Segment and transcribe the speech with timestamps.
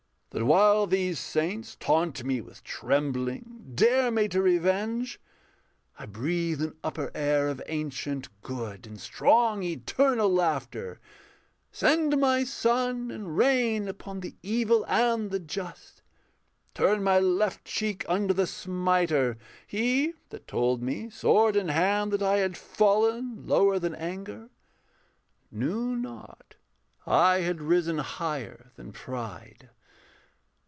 [0.33, 5.19] That while these saints Taunt me with trembling, dare me to revenge,
[5.99, 11.01] I breathe an upper air of ancient good And strong eternal laughter;
[11.69, 16.01] send my sun And rain upon the evil and the just,
[16.73, 19.37] Turn my left cheek unto the smiter.
[19.67, 24.49] He That told me, sword in hand, that I had fallen Lower than anger,
[25.51, 26.55] knew not
[27.05, 29.69] I had risen Higher than pride....